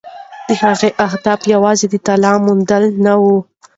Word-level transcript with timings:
د 0.47 0.49
هغه 0.61 0.87
هدف 1.11 1.41
یوازې 1.53 1.85
د 1.89 1.95
طلا 2.07 2.33
موندل 2.45 2.83
نه 3.05 3.13
وو. 3.21 3.37